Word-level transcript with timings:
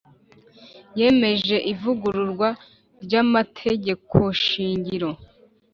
Yemeje 0.99 1.55
ivugururwa 1.73 2.49
ry 3.03 3.13
Amategekoshingiro 3.23 5.09